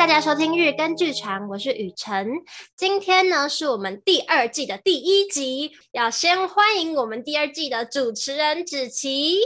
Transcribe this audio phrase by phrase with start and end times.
[0.00, 2.26] 大家收听日更剧场，我是雨辰。
[2.74, 9.36] 今天呢是我们第二季的第一集，要先欢迎我们第二季的主持人子琪。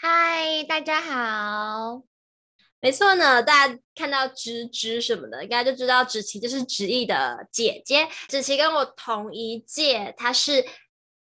[0.00, 2.04] 嗨，大家好。
[2.80, 8.08] 没错呢，大家看到芝芝什么的，应该就知道芷琪就是芷艺的姐姐。
[8.28, 10.64] 芷琪跟我同一届，她是。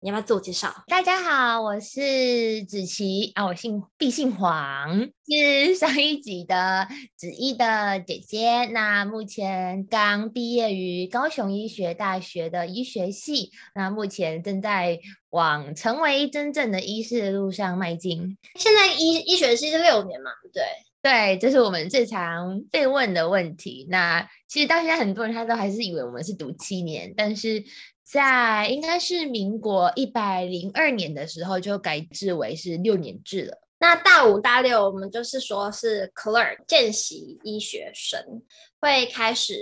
[0.00, 0.72] 你要不要自我介绍？
[0.86, 4.96] 大家好，我是子琪啊，我姓毕姓黄，
[5.26, 6.86] 是 上一集的
[7.16, 8.66] 子艺的姐姐。
[8.66, 15.00] 那目前刚毕业于高雄医学大学的医学系，那目前正在
[15.30, 18.38] 往成为真正的医师的路上迈进。
[18.54, 20.30] 现在医医学系是六年嘛？
[20.52, 20.62] 对
[21.02, 23.84] 对，这是我们最常被问的问题。
[23.90, 27.64] 那其实到现在很多人他都还是以为我们是读七年，但是。
[28.10, 33.58] 在应该是民国一百零二年的时候，就改制为是六年制了。
[33.78, 38.42] 那大五、大六，我们就是说是 clerk 见习医学生，
[38.80, 39.54] 会开始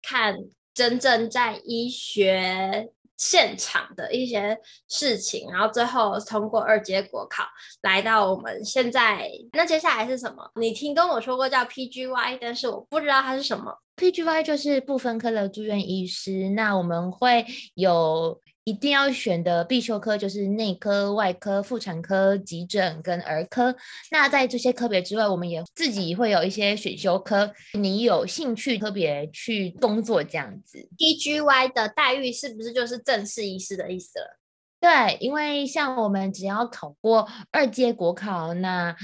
[0.00, 0.36] 看
[0.72, 2.88] 真正在医学
[3.20, 7.44] 现场的一些事情，然后最后通过二阶国考，
[7.82, 9.30] 来到我们现在。
[9.52, 10.50] 那接下来是什么？
[10.56, 13.76] 你听跟我说过叫 PGY，但是我不知道它是什么。
[13.96, 23.74] PGY 就是不分科的住院医师，那我们会有一定要选的必修科，就是内科、外科、妇产科、急诊跟儿科。
[24.12, 30.88] 那在这些科别之外，我们也自己会有一些选修科，你有兴趣特别去工作这样子。
[30.96, 34.38] DGY 的待遇是不是就是正式医师的意思了？
[34.80, 38.94] 对，因为像我们只要考过二阶国考，那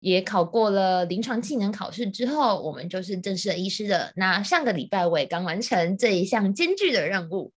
[0.00, 4.12] 也考过了临床技能考试之后，我们就是正式的医师的。
[4.16, 7.52] 那上个礼拜我也刚完成这一项艰巨的任务，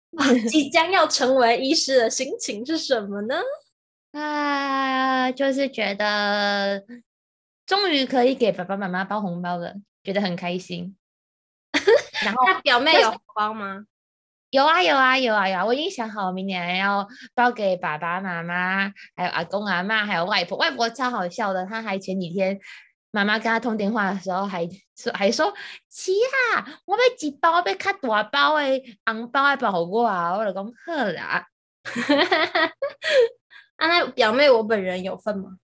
[0.49, 3.37] 即将要成为医师的心情是什么呢？
[4.13, 6.83] 啊，就是觉得
[7.67, 10.97] 终于可以给爸爸妈妈包红包了，觉得很开心。
[12.23, 13.85] 然后，那表妹有红包吗？
[14.51, 15.67] 有啊有啊有啊有啊！
[15.67, 20.57] 我已经想好明年要包给爸爸妈妈，还有阿公阿妈，还有外婆。
[20.57, 22.59] 外婆超好笑的，她还前几天
[23.17, 25.51] 妈妈跟她通电话的时候还说还说
[25.89, 26.13] ：“琪
[26.55, 31.47] 啊，我要一包，我要较大包的红包来包我啊！”我就讲好啦。
[33.77, 35.57] 啊，那表妹我本人有份吗？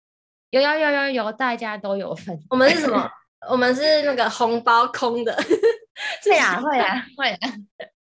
[0.50, 2.38] 有有有有有，大家都有份。
[2.50, 3.10] 我们是什么？
[3.48, 5.34] 我们是那个红包空的。
[6.22, 7.38] 会啊会啊会啊。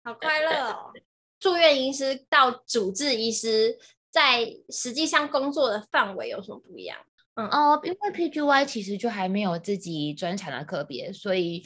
[0.03, 0.91] 好快乐哦！
[1.39, 3.75] 住院医师到主治医师，
[4.11, 6.97] 在实际上工作的范围有什么不一样？
[7.35, 11.63] 嗯哦，因为 PGY 其实就还没有自己专长的科别，所以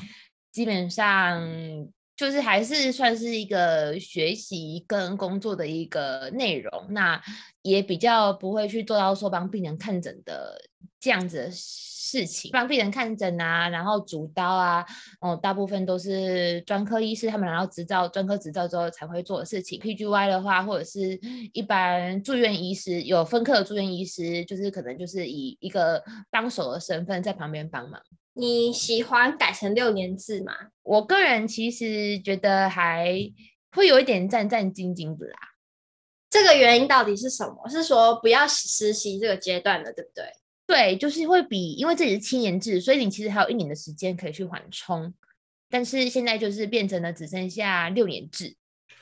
[0.51, 1.41] 基本上
[2.15, 6.87] 就是还是算是一个学习跟工作的一个内容。
[6.91, 7.21] 那
[7.63, 10.57] 也比较不会去做到说帮病人看诊的
[11.01, 11.51] 这样子的
[12.07, 14.85] 事情，帮病人看诊啊，然后主刀啊，
[15.19, 19.79] 哦，大部分都是专科医师他们拿到执照、专科执照之后才会做的事情。
[19.79, 21.19] PGY 的话，或者是
[21.53, 26.01] 一般住院医师有分科的住院医师，就是可能就是以一个
[26.31, 28.01] 帮手的身份在旁边帮忙。
[28.33, 30.53] 你喜欢改成六年制吗？
[30.83, 33.11] 我个人其实觉得还
[33.71, 35.37] 会有一点战战兢兢的啦。
[36.29, 37.67] 这个原因到底是什么？
[37.69, 40.25] 是说不要实习这个阶段的，对不对？
[40.67, 45.13] 对，就是会比，因为这里是七年制，所以你其实还有一年的时间可以去缓冲。
[45.69, 48.55] 但是现在就是变成了只剩下六年制，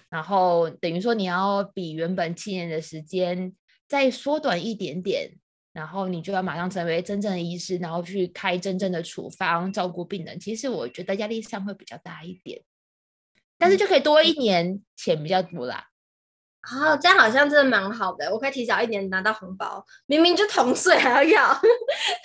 [0.10, 3.54] 然后等于说你要比原本七年的时间
[3.88, 5.32] 再缩短一点点，
[5.74, 10.40] 然后你就要马上成为真正的医师，然后去开真正的处方，照顾病人。
[10.40, 12.62] 其实我觉得压力上会比较大一点，
[13.58, 15.88] 但是就可以多一年，钱比较多啦。
[16.74, 21.62] 哦，这样好像真的蛮好的，我可以提早一年拿到红包，明明就同岁还要要，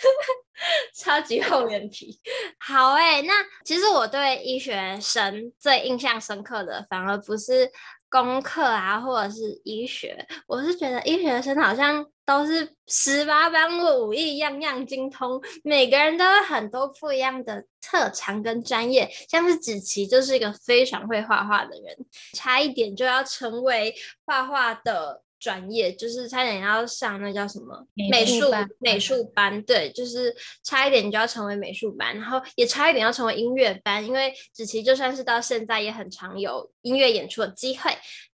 [0.97, 2.19] 超级厚脸皮。
[2.59, 3.33] 好哎、那
[3.65, 7.71] 其实我对医学生最印象深刻的，反而不是
[8.10, 19.09] 功课啊，或者是医学，我是觉得医学生好像都是十八般武艺，样样精通，每个人都有很多不一样的特长跟专业。
[19.28, 21.97] 像是子琪就是一个非常会画画的人，
[22.36, 23.95] 差一点就要成为
[24.27, 28.45] 画画的专业，就是差一点要上那叫什么美术
[28.78, 30.33] 美术班，对，就是
[30.63, 37.91] 差一点就要成为美术班，然后也差一点要成为音乐班，因为子琪就算是到现在也很常有音乐演出的机会，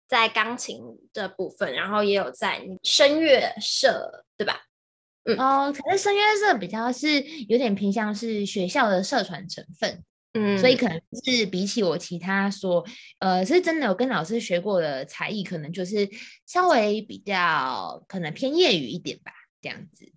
[0.07, 0.79] 在钢琴
[1.13, 4.61] 的部分，然后也有在声乐社，对吧？
[5.25, 10.03] 嗯哦，可是声乐社比较是有点偏向是学校的社团成分。
[10.33, 12.83] 嗯，所以可能是比起我其他说，
[13.19, 16.09] 呃，是真的有跟老师学过的才艺，可能就是
[16.45, 19.31] 稍微比较可能偏业余一点吧，
[19.61, 20.11] 这样子。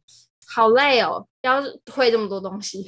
[0.49, 2.87] 好累哦，要会这么多东西。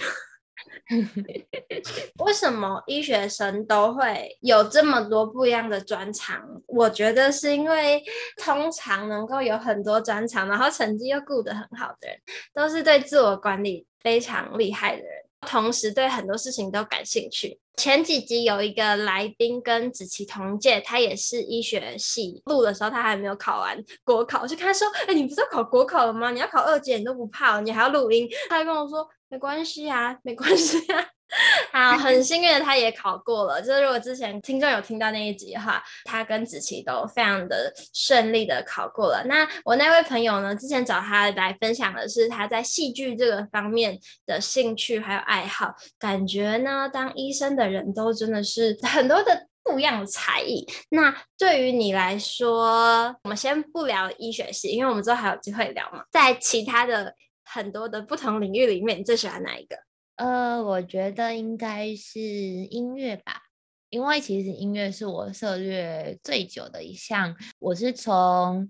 [2.24, 6.40] 为什么医学生都会有这么多不一样的专长？
[6.66, 8.02] 我觉得是因为
[8.42, 12.18] 通常能够有很多专长，然后成绩又顾得很好的人，
[12.54, 17.58] 都是对自我管理非常厉害的人，同时对很多事情都感兴趣。
[17.76, 26.30] 前几集有一个来宾跟子琪同届，他也是医学系，录的时候他还没有考完国考，我就跟他说：“哎、你不是要考国考了吗？
[26.32, 29.08] 你要考二级，你都不怕，你还要录音？”他就跟我说。
[29.30, 31.06] 没关系啊，没关系啊。
[31.72, 33.60] 好，很幸运的他也考过了。
[33.60, 39.22] 就是如果之前听众有听到那一集的话，他跟子琪都非常的顺利的考过了。
[39.26, 45.74] 那我那位朋友呢，之前找他来分享的是他在戏剧这个方面的兴趣还有爱好。
[45.98, 50.66] 感觉呢，当医生的人都真的是 很多的不一样的才艺。
[50.88, 57.14] 那对于你来说，我们先不聊医学系，因为我们之后还有机会聊嘛，在其他的。
[57.50, 59.74] 很多的不同领域里面，你最喜欢哪一个？
[60.18, 63.40] 呃，我觉得应该是音乐吧，
[63.88, 67.36] 因为其实音乐是我涉猎最久的一项。
[67.60, 68.68] 我是从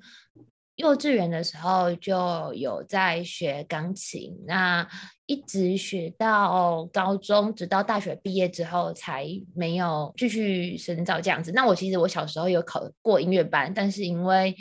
[0.76, 4.86] 幼稚园的时候就有在学钢琴，那
[5.24, 11.50] 一直学到高中，直到大学毕业之后才没有继续深造这样子。
[11.52, 14.54] 那我其实我小时候有考过音乐班，但是因为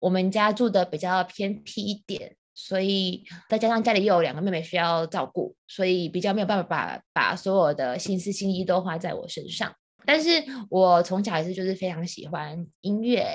[0.00, 2.34] 我们家住的比较偏僻一点。
[2.54, 9.74] 所以再加上家里又有两个妹妹需要照顾，所以比较没有办法把把所有的心思心意都花在我身上。
[10.06, 10.30] 但是
[10.70, 13.26] 我从小还是就是非常喜欢音乐，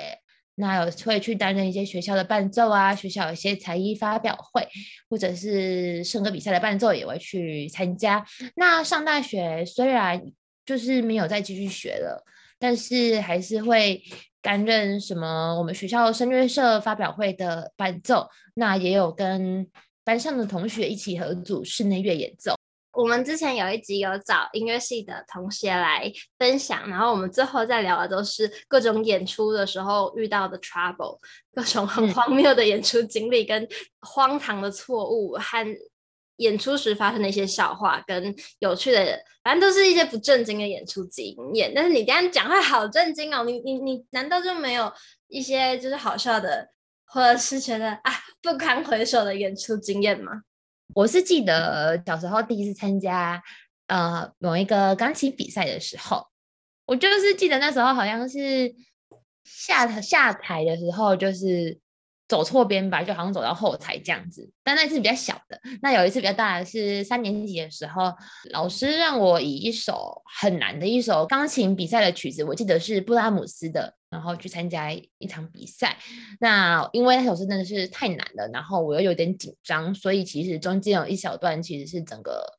[0.54, 4.66] 那有会去担任一些学校的伴奏啊，学校有一些才艺发表会，
[5.08, 8.24] 或者是圣歌比赛的伴奏也会去参加。
[8.56, 10.22] 那上大学虽然
[10.64, 12.24] 就是没有再继续学了，
[12.58, 14.02] 但是还是会。
[14.42, 15.56] 担任什么？
[15.58, 19.68] 我们学校声乐社发表会的伴奏，那也有跟
[20.04, 22.54] 班上的同学一起合组室内乐演奏。
[22.92, 31.18] 我们之前有一集有找音乐系的同学来分享，然后我们最后再聊的都是各种演出的时候遇到的 trouble，
[31.54, 33.66] 各种很荒谬的演出经历跟
[34.00, 35.66] 荒唐的错误和。
[36.40, 41.70] 演出时发生的一些笑话跟有趣的，反正都是一些不正经的演出经验。
[41.74, 44.90] 但是你这样讲话好正经哦，你你你难道就没有
[45.28, 46.68] 一些就是好笑的，
[47.04, 50.32] 或者是觉得啊不堪回首的演出经验吗？
[50.94, 53.42] 我是记得小时候第一次参加
[53.88, 56.26] 呃某一个钢琴比赛的时候，
[56.86, 58.74] 我就是记得那时候好像是
[59.44, 61.78] 下下台的时候就是。
[62.30, 64.48] 走错边吧，就好像走到后台这样子。
[64.62, 68.14] 但那次比较小的，那有一次比较大的是三年级的时候，
[68.52, 75.98] 老师让我以一首很难的一首钢琴比赛的曲子，我记得是布拉姆斯的，然后去参加一场比赛。
[76.38, 82.58] 那因为那首诗真的是太难了，然后我又有点紧张，所以其实中间有一小段其实是整个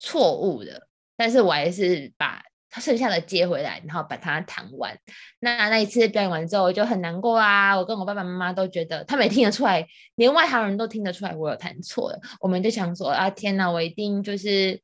[0.00, 0.88] 错误的，
[1.18, 2.42] 但是我还是把。
[2.74, 4.96] 他剩下的接回来，然后把它弹完。
[5.40, 7.76] 那那一次表演完之后，我就很难过啊！
[7.76, 12.18] 我跟我爸爸妈妈都觉得，他们也听得出来，连外行人都听得出来我有弹错了。
[12.40, 14.80] 我们就想说啊，天哪，我一定就是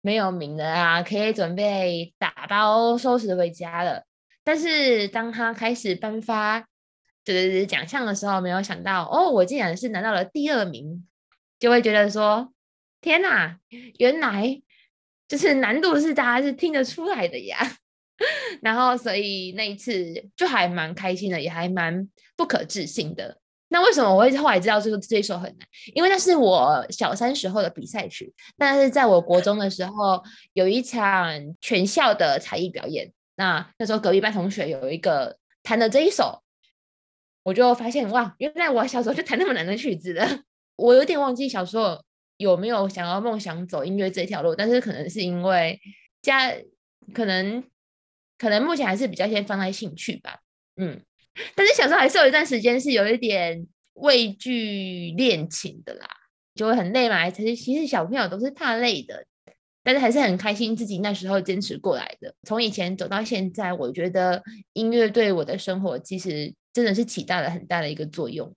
[0.00, 4.02] 没有名的啊，可以准备打包收拾回家了。
[4.42, 6.60] 但是当他开始颁发
[7.22, 11.06] 就是奖项的时候，没有想到哦，我竟然是拿到了第二名，
[11.58, 12.50] 就会觉得说，
[13.02, 13.58] 天哪，
[13.98, 14.62] 原来。
[15.28, 17.58] 就是难度是大家是听得出来的呀，
[18.62, 20.04] 然后所以那一次
[20.36, 23.36] 就还蛮开心的，也还蛮不可置信的。
[23.68, 25.66] 那为什么我会后来知道这个这一首很难？
[25.94, 31.28] 因为那是我小三时候的比赛曲，但是在我国中的时候有一场
[31.60, 36.40] 全校的才艺表演，那那时候隔壁班同学有一个弹的这一首，
[37.42, 40.44] 我就发现哇，原来我小时候就弹那么难的曲子的，
[40.76, 42.00] 我有点忘记小时候。
[42.36, 44.54] 有没有想要梦想走音乐这条路？
[44.54, 45.80] 但是可能是因为
[46.22, 46.52] 家，
[47.14, 47.64] 可能
[48.38, 50.40] 可能目前还是比较先放在兴趣吧。
[50.76, 51.00] 嗯，
[51.54, 56.06] 但是小时候还是有一段时间是有一点畏惧练琴的啦，
[56.54, 57.30] 就会很累嘛。
[57.30, 59.24] 其实其实小朋友都是怕累的，
[59.82, 62.34] 但是还是很开心自己那时候坚持过来的。
[62.42, 64.42] 从以前走到现在，我觉得
[64.74, 68.54] 音乐对我的生活其实真的是起到了很大的一个作用。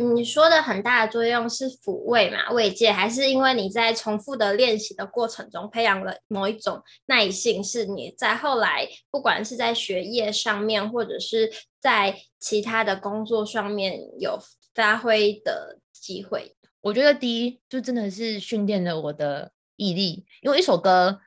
[0.00, 11.50] 你说的很大的作用是抚慰嘛，慰藉，还是因为你在重复的练习的过程中培养了某一种耐性，是你在后来不管是在学业上面，或者是
[11.80, 14.38] 在其他的工作上面有
[14.72, 16.54] 发挥的机会？
[16.80, 21.18] 我觉得第一就真的是训练了我的毅力，因为一首歌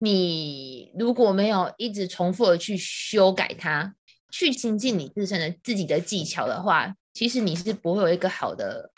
[0.00, 3.94] 你如果没有一直重复的去修改它，
[4.32, 6.96] 去精进你自身的自己的技巧的话。
[7.16, 8.90] 其实你是不会有一个好的，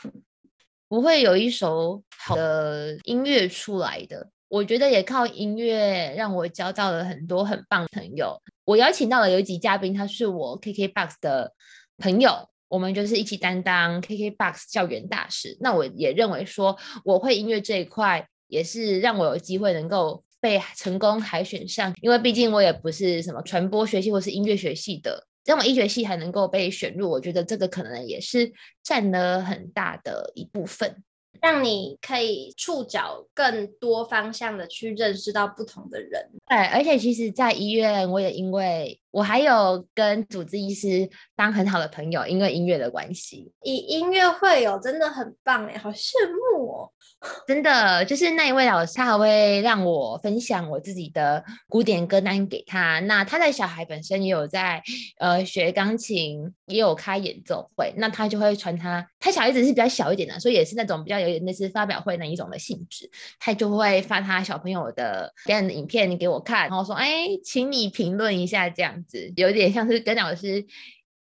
[0.89, 4.29] 不会有一首好的音乐出来的。
[4.49, 8.43] 我觉得也靠音乐让我交到了很多很棒朋友。
[8.65, 11.53] 我邀请到了有一集嘉宾，他是我 KKBOX 的
[11.99, 15.57] 朋友，我们就是一起担当 KKBOX 校园大使。
[15.61, 25.25] 那我也认为说，我会音乐这一块，也是让我有机会能够被成功海选上，因为毕竟我也不是什么传播学系或是音乐学系的。
[25.49, 28.53] 这么医学系还能够被选入，我觉得这个可能也是
[28.85, 31.03] 占了很大的一部分。
[31.41, 36.29] 让你可以触角更多方向的去认识到不同的人。
[36.47, 43.53] 对，而且其实，在医院我也因为我还有跟主治医师当很好的朋友，因为音乐的关系。
[43.65, 46.13] 以音乐会友真的很棒哎，好羡
[46.55, 46.91] 慕哦！
[47.49, 53.01] 真的，就是那一位老师，他还会让我分享我自己的古典歌单给他。
[53.01, 54.81] 那他的小孩本身也有在
[55.19, 59.05] 呃学钢琴，也有开演奏会，那他就会传他。
[59.19, 63.11] 他小孩子是比较小一点的，所以也是那种比较有点类似发表会那一种的性质。
[63.41, 70.65] 他就会发他小朋友的表演的影片给我看，然后说：“哎，请你评论一下。”这样子有点像是跟老师。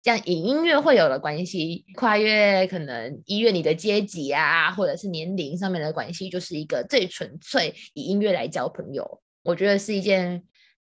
[0.03, 10.41] 像以音乐会有的关系，跨越可能医院里的阶级啊，或者是年龄上面的关系，就是一个最纯粹以音乐来交朋友，我觉得是一件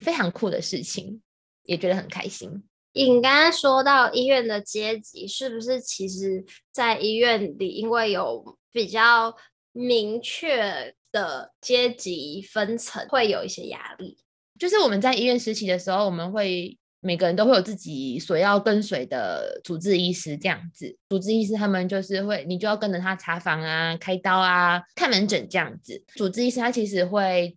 [0.02, 1.22] 非常酷的事情，
[1.64, 2.62] 也觉得很开心。
[2.92, 9.34] 你刚刚说到医院的阶级，是不是其实在医院里，因为有比较
[9.72, 14.18] 明确的阶级分层，会有一些压力？
[14.60, 16.78] 就是我们在医院实习的时候，我们会。
[17.06, 26.04] 每个人都会有自己所要跟随的主治医师，这样子，主治医师他们就是会，你就要跟着他查房啊、开刀啊、看门诊这样子。
[26.16, 27.56] 主治医师他其实会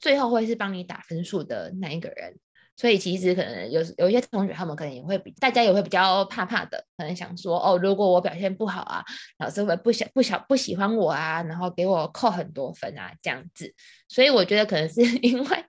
[0.00, 2.38] 最后会是帮你打分数的那一个人。
[2.80, 9.04] 所以其实可能有有一些同学，他们可能也会比大家也会比较怕怕的，可能想说哦，如果我表现不好啊，
[9.38, 13.74] 老师会不想不想不喜欢我啊，然后给我扣很多分啊这样子。
[14.08, 15.64] 所以我觉得可能是 因为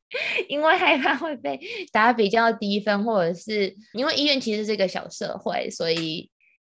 [0.48, 1.60] 因为害怕会被
[1.92, 6.30] 打比较低分，或者是因为医院其实是一个小社会，所以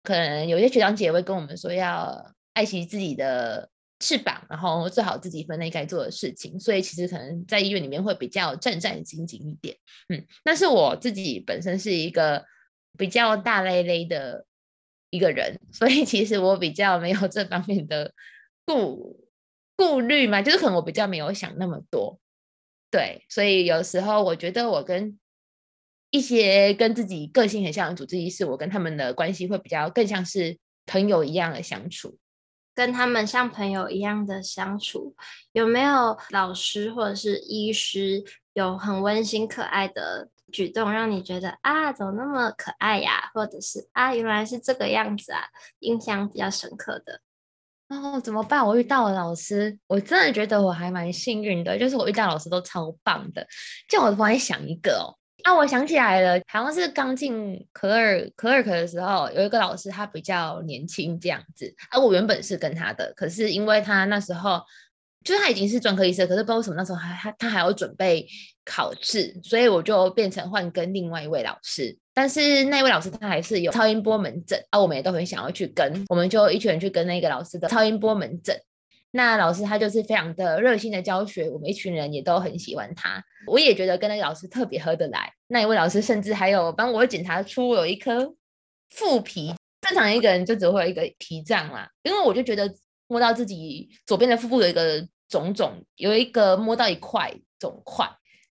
[0.05, 3.69] 可能有些学长姐会跟我们说要爱惜自己的。
[4.01, 9.77] 翅膀，然后做好自己分内该做的事情，所以其实可能在医院里面会比较战战兢兢一点，
[10.09, 12.45] 嗯，但是我自己本身是一个
[12.97, 14.47] 比较大咧咧的
[15.11, 18.13] 一个人， 所以其实我比较没有这方面的
[18.65, 19.23] 顾
[19.77, 22.19] 顾虑嘛，就是可能我比较没有想那么多，
[22.91, 25.19] 对，所以有时候我觉得我跟
[26.11, 32.19] 一些跟自己个性很像的主治医师，我跟他们的关系会比较更像是朋友一样的相处。
[32.81, 35.15] 跟他们像朋友一样的相处，
[35.53, 43.31] 有没有老师或者是医师有很温馨可爱的举动，让你觉得啊，怎么那么可爱呀？
[43.35, 45.43] 或者是啊，原来是这个样子啊，
[45.81, 47.21] 印象比较深刻的。
[47.91, 48.67] 哦，怎么办？
[48.67, 53.47] 我遇到了老师，我真的觉得我还蛮幸运的，就是我遇到老师都超棒的。
[53.91, 55.20] 就我突然想一个哦。
[55.43, 61.75] 啊，我想起来了，好像是刚进可尔可尔可的时候，有一个老师，他比较年轻这样子。
[61.91, 64.63] 啊，我原本是跟他的，可是因为他那时候
[65.25, 68.27] 就是他已经是专科医生，可是不知道为什么那时候还他他还要准备
[68.65, 71.97] 考试，所以我就变成换跟另外一位老师。
[72.13, 78.55] 但是那位老师他还是有超音波门诊啊，我们也都很想要去跟，我们就一群人去跟那个老师的超音波门诊。
[79.13, 83.23] 那老师他就是非常的热心的教学，我们一群人也都很喜欢他。
[83.47, 85.33] 我也觉得跟那个老师特别合得来。
[85.49, 88.33] 那一位老师甚至还有帮我检查出我有一颗
[88.91, 91.91] 腹皮，正常一个人就只会有一个脾脏啦。
[92.05, 92.73] 因为我就觉得
[93.09, 98.09] 摸到自己左边的腹部有一个肿肿，有一个摸到一块肿块。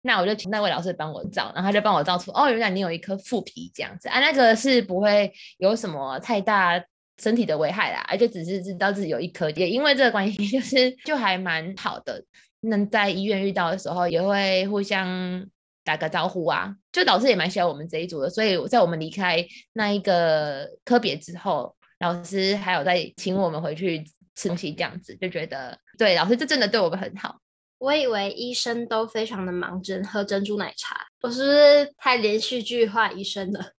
[0.03, 6.83] 那我就请那位老师帮我照，然后他就帮我照出哦，原来你有一颗腹皮这样子啊，那个是不会有什么太大。
[7.21, 12.23] 身体的危害啦，而且只是知道自己有一颗，也因为这个关系， 就是就还蛮好的。
[12.65, 15.45] 能在医院遇到的时候，也会互相
[15.83, 16.73] 打个招呼啊。
[16.93, 24.01] 就老师也蛮喜欢我们这一组的，所以在我们离开那一个科别之后，老师还有在请我们回去
[24.35, 27.37] 吃东西，这样子就觉得对老师这真的对我们很好。
[27.79, 30.95] 我以为医生都非常的忙，只喝珍珠奶茶。
[31.21, 33.73] 我是不是太连续剧化医生了？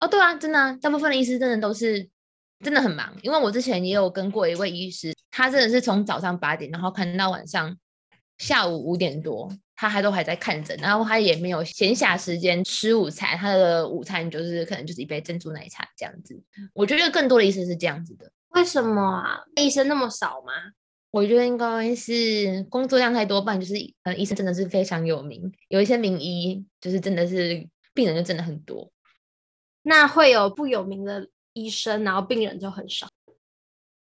[0.00, 2.10] 哦，对啊，真的啊，大部分的医师真的都是。
[2.60, 7.76] 真的很忙，因为我之前也有跟过一位医师，他真的是从早上八点，然后看到晚上
[8.38, 16.40] 下午五点多，他还都还在看诊，然后他也没有闲暇时间吃午餐，他的午餐就是可能就是一杯珍珠奶茶这样子。
[16.72, 19.40] 我觉得更多的医生是这样子的，为什么啊？
[19.56, 20.52] 医生那么少吗？
[21.10, 28.90] 我觉得应该是工作量太多，不然就是嗯，医生真的是非常有名，有一些名医就是真的是病人就真的很多，
[29.82, 33.08] 那会有不有名的医生，然后病人就很少。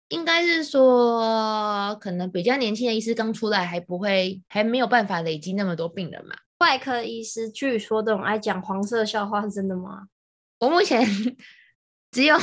[0.09, 6.35] 应该是说，可能比较年轻的医师刚出来，还不会，还没有办法累积那么多病人嘛。
[6.59, 10.07] 外科医师据说都很爱讲黄色笑话，是真的吗？
[10.59, 11.05] 我目前
[12.11, 12.37] 只有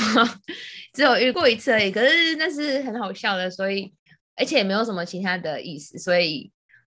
[0.93, 3.93] 只有遇过一次而已，可是那是很好笑的，所以
[4.35, 6.51] 而且也没有什么其他的意思，所以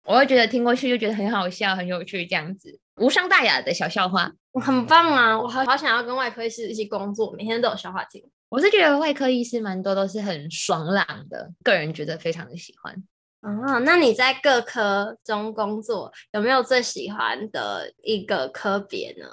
[0.03, 5.39] 我会觉得听过去就觉得很好笑、很有趣，这样子无伤大雅的小笑话，很棒啊！
[5.39, 8.23] 我好好想要跟外科医师一起工作，每天都有笑话听。
[8.49, 12.95] 我是觉得外科医师蛮多都是很爽朗的，个人觉得非常的喜欢。
[13.41, 19.27] 哦，那你在各科中工作，有没有最喜欢的一个科别呢？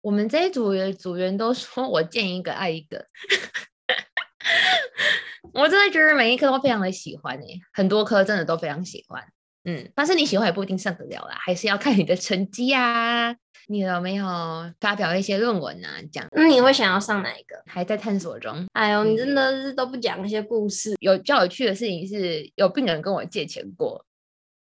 [0.00, 3.06] 我们这一组的组员都说我见一个爱一个，
[5.52, 9.22] 我真的觉得每一科都非常的喜欢诶，很多科真的都非常喜欢。
[9.64, 13.36] 嗯，但是你喜欢也不一定上得了啦，还是要看你的成绩啊。
[13.70, 14.26] 你有没有
[14.80, 15.88] 发表一些论文啊？
[16.10, 17.54] 讲，那你会想要上哪一个？
[17.66, 18.66] 还在探索中。
[18.72, 20.96] 哎呦，你真的是都不讲一些故事。
[20.98, 24.04] 有较有趣的事情是，有病人跟我借钱过。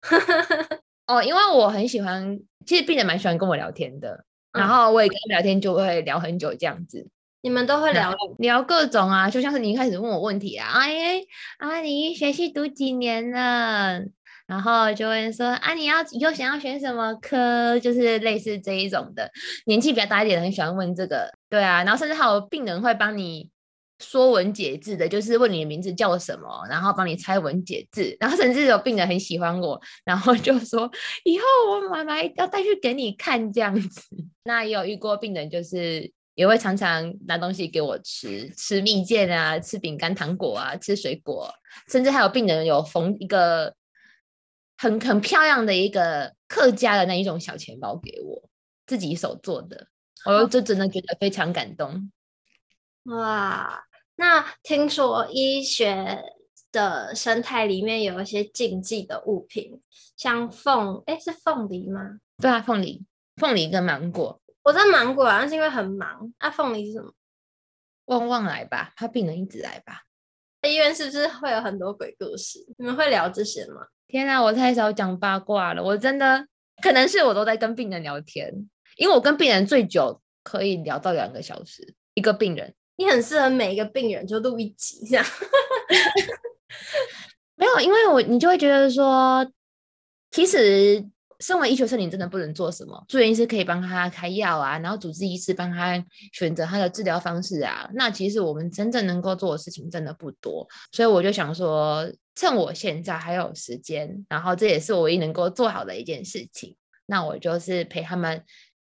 [1.07, 2.37] 哦，因为我很喜欢，
[2.67, 7.07] 其实病人蛮喜欢跟我聊天的，嗯、然后我也跟他聊天就会聊很久这样子。
[7.43, 11.23] 你们都会聊聊各种啊，就像是你一开始问我问题啊，哎，
[11.59, 14.01] 啊，你学习读几年了？
[14.47, 17.79] 然后就会说啊，你要以后想要选什么科？
[17.81, 19.29] 就是类似这一种的，
[19.67, 21.83] 年纪比较大一点的很喜欢问这个，对啊。
[21.83, 23.51] 然后甚至还有病人会帮你
[23.99, 28.17] 说文解字的，就是问你的名字叫什么，然后帮你猜文解字。
[28.21, 30.89] 然后甚至有病人很喜欢我，然后就说
[31.25, 34.01] 以后我妈妈要带去给你看这样子。
[34.45, 41.53] 那也有遇过病人，就是也会常常拿东西给我吃，吃蜜饯啊，吃饼干、糖果啊，吃水果，
[41.91, 43.75] 甚至还有病人有缝一个。
[44.79, 48.49] 很很漂亮的一个客家的那一种小钱包给我，
[48.87, 49.89] 自己手做的，
[50.25, 52.11] 我就真的觉得非常感动。
[53.05, 53.85] 哇，
[54.17, 56.23] 那听说医学
[56.73, 59.81] 的生态里面有一些禁忌的物品，
[60.17, 62.19] 像凤，哎，是凤梨吗？
[62.39, 63.05] 对啊，凤梨，
[63.37, 64.41] 凤梨跟芒果。
[64.63, 67.13] 我在芒果好像是因为很忙，那、啊、凤梨是什么？
[68.07, 70.03] 旺旺来吧，怕病人一直来吧。
[70.63, 72.59] 医院是不是会有很多鬼故事？
[72.77, 73.87] 你们会聊这些吗？
[74.09, 75.83] 天啊，我太少讲八卦了。
[75.83, 76.47] 我真的
[76.83, 78.53] 可能是我都在跟病人聊天，
[78.97, 81.95] 因为我跟病人最久可以聊到两个小时。
[82.15, 85.25] 一个病人，你很适合每一个病人就录一集这样。
[87.57, 89.47] 没有，因为我你就会觉得说，
[90.31, 91.05] 其实。
[91.41, 93.05] 身为医学生，你真的不能做什么。
[93.09, 97.89] 住院医师可以帮他开药啊，然后主治医师帮他选择他的治疗方式啊。
[97.95, 108.43] 那其实我们真正能够做的事情真的不多，所以我就想说，趁我现在还有时间，然后这也是我唯一能够做好的一件事情，那我就是陪他们。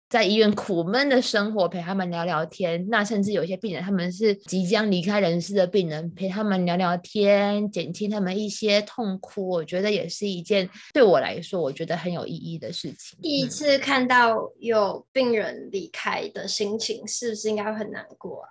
[0.10, 2.84] 在医院苦闷的生活，陪他们聊聊天。
[2.90, 9.48] 那甚至有些病人，他们是即将离开人世的病人，陪他们聊聊天，减轻他们一些痛苦。
[9.48, 13.20] 我觉得也是一件对我来说，我觉得很有意义的事情。
[13.22, 18.50] 第一次看到有病人离开的心情，是不是应该会很难过啊？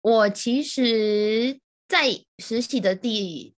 [0.00, 2.06] 我其实，在
[2.38, 3.54] 实习的第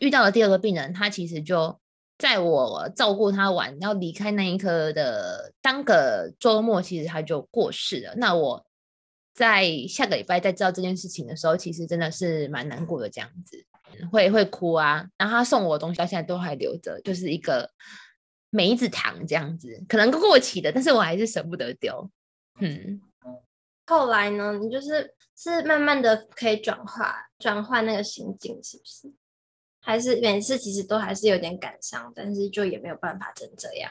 [0.00, 1.78] 遇到的第二个病人，他其实就。
[2.20, 8.14] 在我照顾他完要离开那一刻的当个周末，其实他就过世了。
[8.16, 8.66] 那我
[9.32, 13.66] 在下个礼拜再知道这件事情的时候，其实真的是蛮难过的，这样子
[14.12, 15.08] 会会哭啊。
[15.16, 17.70] 然后他送我的东西到现在都还留着，就是一个
[18.50, 22.10] 梅子糖这样子，可能过期的，但是我还是舍不得丢。
[22.60, 23.00] 嗯，
[23.86, 29.10] 后来呢，你就是是慢慢的可以转化转换那个心境，是不是？
[29.82, 33.90] 还是每次其实都还是有点感伤，但是就也没有办法成这样。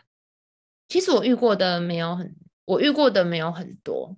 [0.87, 4.15] 其实我遇过的没有很，我遇过的没有很多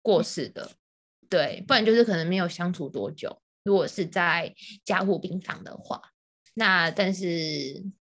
[0.00, 3.38] 过世的，嗯、对，不然就是可能没有相处多久。
[3.62, 6.00] 如果是在加护病房的话，
[6.54, 7.26] 那但是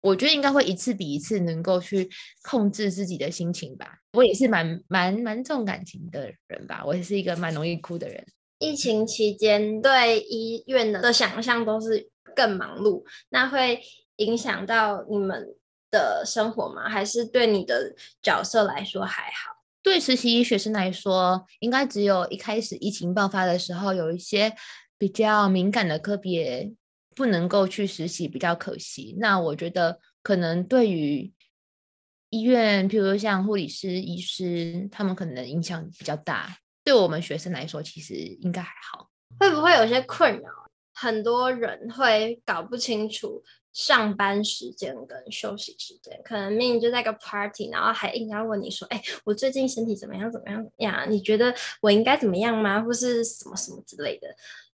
[0.01, 2.07] 我觉得应该会一次比一次能够去
[2.43, 3.97] 控制自己的心情吧。
[4.13, 8.25] 我也是蛮蛮蛮重感情的人吧，我也是一个蛮容易哭的人。
[8.59, 12.10] 疫情期间对医院的想象都是。
[12.35, 13.81] 更忙碌，那会
[14.17, 15.55] 影响到你们
[15.89, 16.89] 的生活吗？
[16.89, 19.57] 还是对你的角色来说还好？
[19.83, 24.53] 对实习医学生来说，应该只有一开始疫情爆发的时候，有一些
[24.97, 26.71] 比较敏感的个别
[27.15, 29.15] 不能够去实习，比较可惜。
[29.19, 31.33] 那我觉得可能对于
[32.29, 36.55] 医院，譬如像护理师、医师，他们可能影响比较大。
[36.83, 39.09] 对我们学生来说，其实应该还好。
[39.39, 40.49] 会不会有些困扰？
[41.01, 43.41] 很多人会搞不清楚
[43.73, 50.31] 上班时间跟休息时间，可能明明就在个 party，然后还硬要问你说：“哎，我最近身体怎么样？
[50.31, 51.07] 怎么样呀？
[51.09, 52.79] 你觉得我应该怎么样吗？
[52.83, 54.27] 或是什么什么之类的？”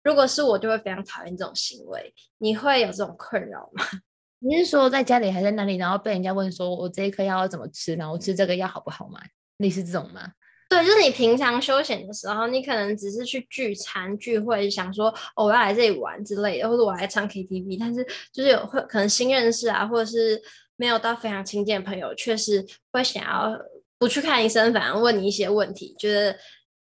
[0.03, 2.13] 如果是我，就会非常讨厌这种行为。
[2.39, 3.85] 你会有这种困扰吗？
[4.39, 9.21] 你是说在家里还在哪里，然后被人家问说我这一颗药要怎么吃，然后吃这个药好不好吗？
[9.59, 10.33] 类似这种吗？
[10.69, 20.41] 对，就是你平常休闲的时候，你可能只是去聚餐聚会，想说哦，我要来这里玩之类的，或者我来唱 KTV，但是就是有会可能新认识啊，或者是
[20.75, 23.57] 没有到非常亲近的朋友，确实会想要
[23.97, 26.37] 不去看医生，反而问你一些问题，觉得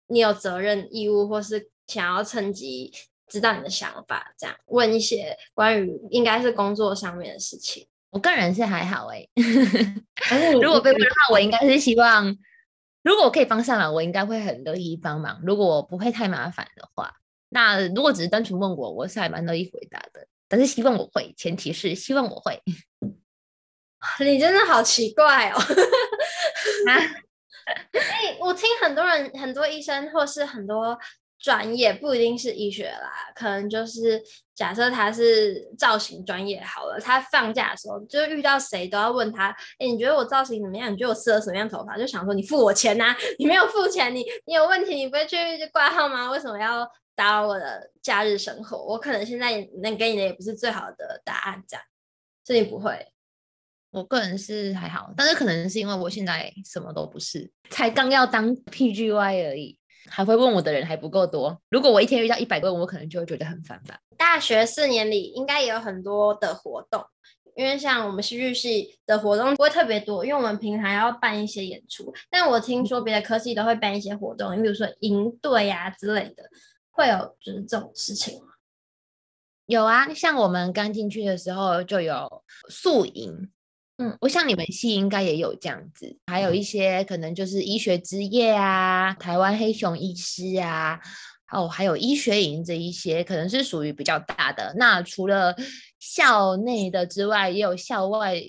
[0.08, 2.92] 你有责任义务，或是想要趁机
[3.30, 7.88] 知道你的想法，这样问一些关于应该是工作上面的事情。
[8.10, 12.36] 我个人是还好哎、欸， 如果被问的话，我应该是希望。
[13.02, 15.40] 如果我可以帮上忙，我应该会很乐意帮忙。
[15.44, 17.14] 如果我不会太麻烦的话，
[17.50, 20.28] 那如果只是单纯问我，我是还蛮乐意回答的。
[20.48, 22.62] 但是希望我会，前提是希望我会。
[24.20, 25.62] 你真的好奇怪哦！
[26.88, 27.16] 哎、啊，
[28.42, 30.98] 我听很多人、很多医生或是很多。
[31.39, 34.21] 专业不一定是医学啦，可能就是
[34.54, 40.91] 假设他是造型专业好了，他放假的时候就遇到谁都要问他，哎，你觉得我造型怎么样？
[40.91, 41.97] 你觉得我适合什么样头发？
[41.97, 45.38] 就想说你付我钱呐、你没有付钱，你你有问题，你不会去
[45.71, 46.30] 挂号吗？
[46.30, 48.78] 为什么要打扰我的假日生活？
[48.78, 51.84] 我可能现在能给你的也不是最好的答案，这样，
[52.43, 53.08] 所以不会。
[53.91, 59.79] 我个人是还好，但是可能是因为我现在什么都不是，才刚要当 PGY 而已。
[60.08, 61.62] 还会问我的人还不够多。
[61.70, 64.00] 如果我一天遇到一百个人，我可能就会觉得很烦烦。
[64.18, 67.04] 大学四年里应该也有很多的活动，
[67.56, 72.14] 因为像我们戏剧系的活动不会特别多，因为我们平常要办一些演出。
[72.30, 76.44] 但我听说别的科系都会办一些活动，你比如说营队呀之类的，
[76.92, 78.48] 会有就是这种事情吗？
[79.66, 83.52] 有啊，像我们刚进去的时候就有宿营。
[84.02, 90.98] 嗯，我想你们系应该也有这样子，还有一些可能就是医学之夜啊，台湾黑熊医师啊，
[91.52, 94.74] 哦，还有医学营这一些，可能是属于比较大的。
[94.78, 95.54] 那除了
[96.00, 98.42] 校内的之外，也有校外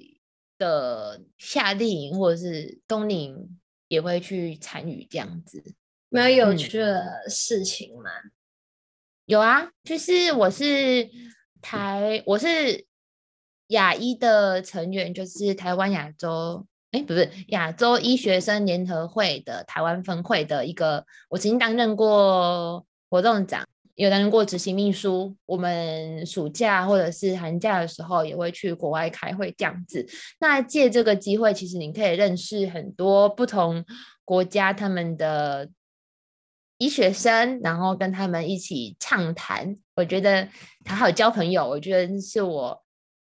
[0.56, 3.58] 的夏令营或者是冬令营
[3.88, 5.74] 也会去参与这样子。
[6.10, 8.08] 没有有趣的事情吗？
[8.22, 8.30] 嗯，
[9.26, 11.10] 有啊，就是我是
[11.60, 12.88] 台，我是。
[13.70, 25.36] 亚医的成员就是台湾亚洲，哎，不是亚洲医学生联合会的台湾分会的一个，我曾经担任过活动长，有担任过执行秘书。
[25.46, 30.04] 我们暑假或者是寒假的时候也会去国外开会这样子。
[30.40, 33.84] 那借这个机会，其实你可以认识很多不同
[34.24, 35.68] 国家他们的
[36.78, 39.76] 医学生，然后跟他们一起畅谈。
[39.94, 40.48] 我觉得
[40.84, 42.82] 还好交朋友，我觉得是我。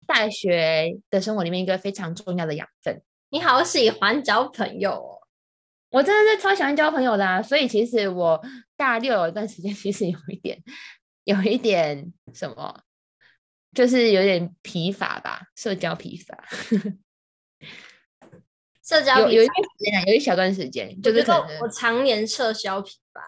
[0.09, 3.03] 大学的生活里面一个非常重要的养分。
[3.29, 5.21] 你好喜欢交朋友哦，
[5.91, 7.43] 我真的是超喜欢交朋友的啊！
[7.43, 8.43] 所以其实我
[8.75, 10.59] 大六有一段时间，其实有一点，
[11.25, 12.81] 有一点什么，
[13.75, 16.43] 就是有点疲乏吧，社交疲乏。
[18.83, 23.23] 社交疲乏，有有一段时间，有一小段时间，就是可能我常年社交疲乏。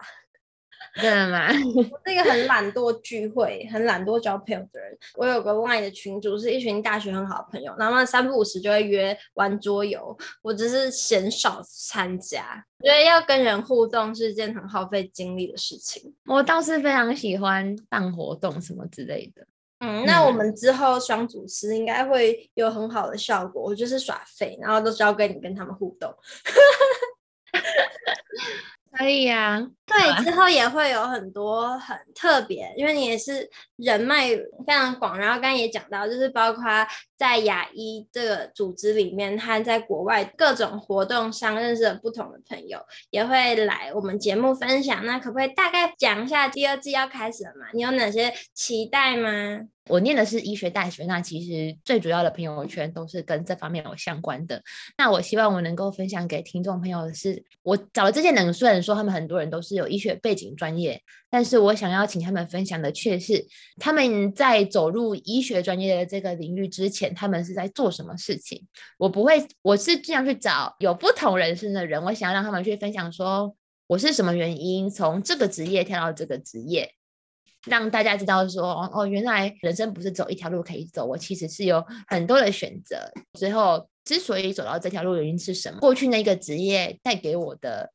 [1.01, 1.49] 真的吗？
[1.93, 4.99] 我是一个很懒惰聚会、很懒惰交朋友的人。
[5.15, 10.17] 我有个 LINE 的群主，是一群大学很好的朋友，然后三不五时就会约玩桌游。
[10.43, 16.13] 我只是嫌少参加，觉得要跟人互动是件很耗费精力的事情。
[16.27, 19.47] 我倒是非常喜欢办活动什么之类的。
[19.79, 23.63] 嗯，那我们之后双主持应该会有很好的效果。
[23.63, 26.13] 我就是耍废，然后都交给你跟他们互动。
[28.93, 34.29] 可以呀、啊， 对，之后也会有很多很特别，因为你也是人脉
[34.67, 35.17] 非常广。
[35.17, 36.63] 然后刚刚也讲到，就是包括
[37.17, 45.07] 在亚医这个组织里面，他在国外各种活动上认识了不同的朋友，也会来我们节目分享。
[45.07, 47.67] 那可不可以大概讲一下第二季要开始了嘛？
[47.73, 49.61] 你有哪些期待吗？
[49.91, 54.63] 我念的是医学大学，那其实最主要的朋友圈都是跟这方面有相关的。
[54.97, 63.45] 那我希望我能够分享给听众朋友的是，我找了这些人，虽然说他们很多人都是有医学背景专业，但是我想要请他们分享的却是
[63.79, 68.65] 他们在走入医学专业的这个领域之前，他们是在做什么事情。
[68.97, 73.55] 我不会，我是这样去找有不同人生的人，我想要让他们去分享说，
[73.89, 76.93] 我是什么原因从这个职业跳到这个职业。
[77.67, 82.97] 让大家知道说哦，原来人生不是走一条路可以走，我其实是有很多的选择。
[83.39, 85.79] 最后之所以走到这条路，原因是什么？
[85.81, 87.93] 过去那个职业带给我的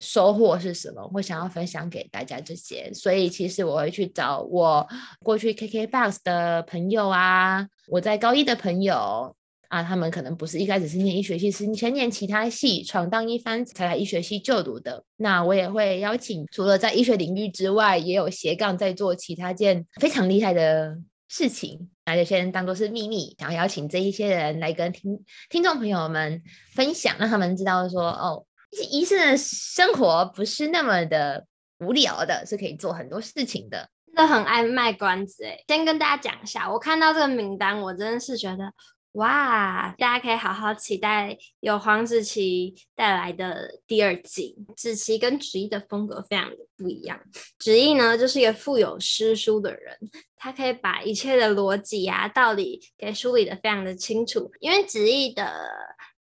[0.00, 1.10] 收获是什么？
[1.14, 2.92] 我想要分享给大家这些。
[2.92, 4.86] 所以其实我会去找我
[5.20, 9.36] 过去 KKBOX 的朋友啊，我在高一的朋友。
[9.74, 15.02] 啊，他们可能不是一开始是念医学系，是先念其他系，闯荡一番才来医学系就读的。
[15.16, 26.40] 那我也会邀请，除了在医学领域之外，也有斜杠在做其他件非常厉害的事情，那就先当做是秘密，想要邀请这一些人来跟听听众朋友们
[26.76, 28.46] 分享，让他们知道说，哦，
[28.92, 31.44] 医生的生活不是那么的
[31.80, 33.88] 无聊的，是可以做很多事情的。
[34.06, 38.72] 真的很爱卖关子诶，先跟大家讲一下，我看到这个名单，我真的是觉得。
[39.14, 44.56] 哇，大家可以好好期待由黄子琪带来的第二季。
[44.76, 47.20] 子琪跟芷逸的风格非常的不一样。
[47.58, 49.96] 芷逸呢，就是一个腹有诗书的人，
[50.36, 54.50] 他可以把一切的逻辑啊、道理给梳理得非常的清楚。
[54.58, 55.70] 因为芷逸的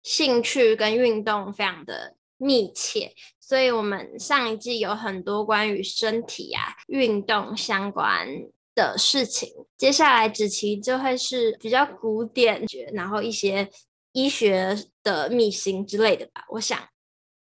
[0.04, 8.28] 兴趣跟运动非常的密切，所以我们上一季有很多关于身体啊、运动相关
[8.82, 13.70] 的事情，接下来子琪就会是比较古典，然后一些
[14.12, 16.46] 医学的秘辛之类的吧。
[16.50, 16.80] 我想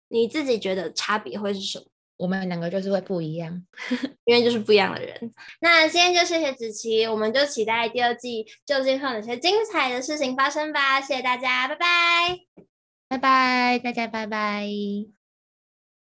[0.08, 1.84] 你自己觉得差别会是什么？
[2.16, 3.62] 我们两个就是会不一样，
[4.24, 5.32] 因为就是不一样的人。
[5.60, 11.00] 那今天就谢谢子琪，我们就期待第二季究竟会有哪些精彩的事情发生吧。
[11.00, 12.40] 谢谢大家，拜拜，
[13.08, 15.17] 拜拜，大家拜拜。